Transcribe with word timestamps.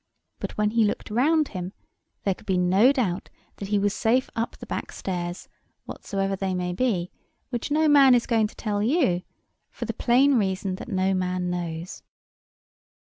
But, 0.39 0.57
when 0.57 0.71
he 0.71 0.83
looked 0.83 1.11
round 1.11 1.49
him, 1.49 1.73
there 2.23 2.33
could 2.33 2.47
be 2.47 2.57
no 2.57 2.91
doubt 2.91 3.29
that 3.57 3.67
he 3.67 3.77
was 3.77 3.93
safe 3.93 4.31
up 4.35 4.57
the 4.57 4.65
backstairs, 4.65 5.47
whatsoever 5.85 6.35
they 6.35 6.55
may 6.55 6.73
be, 6.73 7.11
which 7.51 7.69
no 7.69 7.87
man 7.87 8.15
is 8.15 8.25
going 8.25 8.47
to 8.47 8.55
tell 8.55 8.81
you, 8.81 9.21
for 9.69 9.85
the 9.85 9.93
plain 9.93 10.39
reason 10.39 10.73
that 10.77 10.89
no 10.89 11.13
man 11.13 11.51
knows. 11.51 12.01